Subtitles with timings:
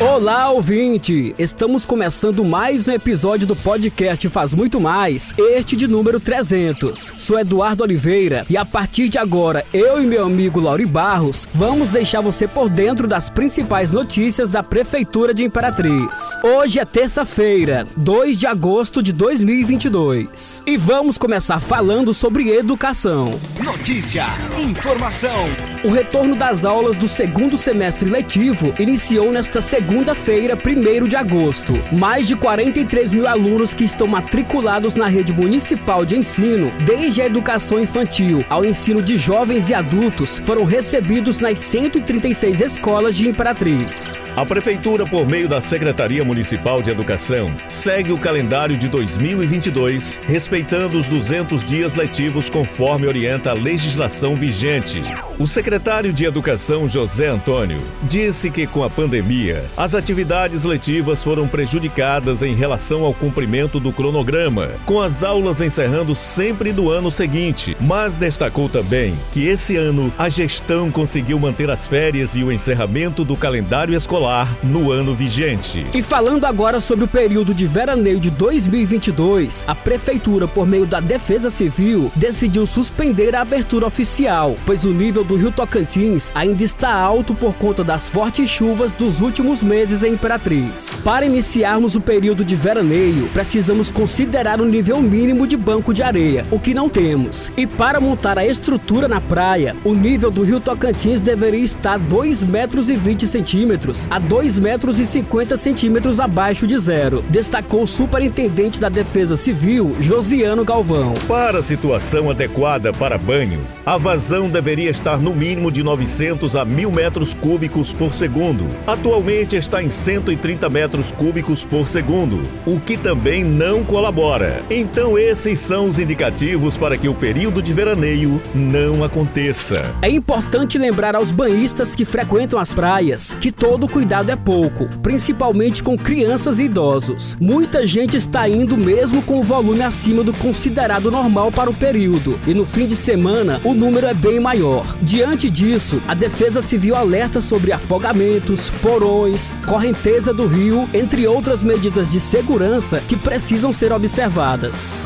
[0.00, 1.34] Olá, ouvinte!
[1.38, 7.14] Estamos começando mais um episódio do podcast Faz Muito Mais, este de número 300.
[7.18, 11.88] Sou Eduardo Oliveira e a partir de agora, eu e meu amigo Lauri Barros vamos
[11.88, 16.36] deixar você por dentro das principais notícias da Prefeitura de Imperatriz.
[16.44, 20.62] Hoje é terça-feira, 2 de agosto de 2022.
[20.64, 23.32] E vamos começar falando sobre educação.
[23.64, 24.26] Notícia,
[24.60, 25.44] informação.
[25.84, 31.72] O retorno das aulas do segundo semestre letivo iniciou nesta segunda segunda-feira, 1 de agosto.
[31.92, 37.26] Mais de 43 mil alunos que estão matriculados na rede municipal de ensino, desde a
[37.26, 44.27] educação infantil ao ensino de jovens e adultos, foram recebidos nas 136 escolas de Imperatriz.
[44.38, 50.96] A Prefeitura, por meio da Secretaria Municipal de Educação, segue o calendário de 2022, respeitando
[50.96, 55.02] os 200 dias letivos conforme orienta a legislação vigente.
[55.40, 61.48] O secretário de Educação, José Antônio, disse que com a pandemia, as atividades letivas foram
[61.48, 67.76] prejudicadas em relação ao cumprimento do cronograma, com as aulas encerrando sempre do ano seguinte,
[67.80, 73.24] mas destacou também que esse ano a gestão conseguiu manter as férias e o encerramento
[73.24, 74.27] do calendário escolar
[74.62, 75.86] no ano vigente.
[75.94, 81.00] E falando agora sobre o período de veraneio de 2022, a prefeitura, por meio da
[81.00, 86.92] Defesa Civil, decidiu suspender a abertura oficial, pois o nível do Rio Tocantins ainda está
[86.92, 91.00] alto por conta das fortes chuvas dos últimos meses em Imperatriz.
[91.02, 96.44] Para iniciarmos o período de veraneio, precisamos considerar o nível mínimo de banco de areia,
[96.50, 97.50] o que não temos.
[97.56, 102.42] E para montar a estrutura na praia, o nível do rio Tocantins deveria estar 2
[102.42, 108.80] metros 20 centímetros a 2 metros e 50 centímetros abaixo de zero, destacou o superintendente
[108.80, 111.14] da Defesa Civil, Josiano Galvão.
[111.28, 116.64] Para a situação adequada para banho, a vazão deveria estar no mínimo de 900 a
[116.64, 118.66] 1000 metros cúbicos por segundo.
[118.88, 124.64] Atualmente está em 130 metros cúbicos por segundo, o que também não colabora.
[124.68, 129.94] Então, esses são os indicativos para que o período de veraneio não aconteça.
[130.02, 135.82] É importante lembrar aos banhistas que frequentam as praias que todo cuidado é pouco, principalmente
[135.82, 137.36] com crianças e idosos.
[137.40, 142.38] Muita gente está indo mesmo com o volume acima do considerado normal para o período,
[142.46, 144.86] e no fim de semana o número é bem maior.
[145.02, 152.12] Diante disso, a Defesa Civil alerta sobre afogamentos, porões, correnteza do rio, entre outras medidas
[152.12, 155.02] de segurança que precisam ser observadas.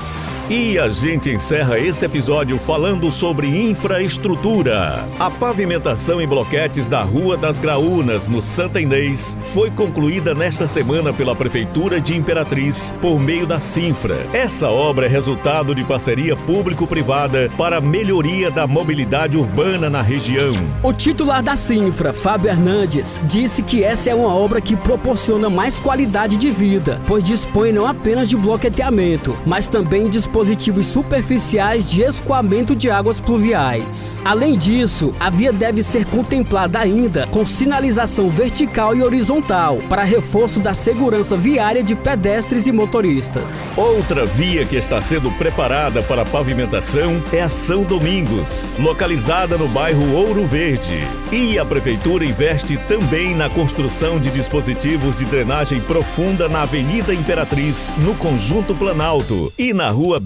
[0.54, 5.08] E a gente encerra esse episódio falando sobre infraestrutura.
[5.18, 11.10] A pavimentação em bloquetes da Rua das Graúnas, no Santa Inês, foi concluída nesta semana
[11.10, 14.26] pela Prefeitura de Imperatriz por meio da Sinfra.
[14.34, 20.52] Essa obra é resultado de parceria público-privada para melhoria da mobilidade urbana na região.
[20.82, 25.80] O titular da Sinfra, Fábio Hernandes, disse que essa é uma obra que proporciona mais
[25.80, 32.02] qualidade de vida, pois dispõe não apenas de bloqueteamento, mas também dispõe dispositivos superficiais de
[32.02, 34.20] escoamento de águas pluviais.
[34.24, 40.58] Além disso, a via deve ser contemplada ainda com sinalização vertical e horizontal para reforço
[40.58, 43.72] da segurança viária de pedestres e motoristas.
[43.76, 50.12] Outra via que está sendo preparada para pavimentação é a São Domingos, localizada no bairro
[50.12, 51.06] Ouro Verde.
[51.30, 57.92] E a prefeitura investe também na construção de dispositivos de drenagem profunda na Avenida Imperatriz,
[57.98, 60.18] no Conjunto Planalto e na Rua